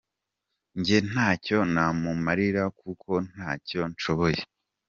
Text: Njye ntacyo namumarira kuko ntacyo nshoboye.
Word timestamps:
Njye 0.77 0.97
ntacyo 1.09 1.57
namumarira 1.73 2.63
kuko 2.79 3.11
ntacyo 3.33 3.81
nshoboye. 3.91 4.39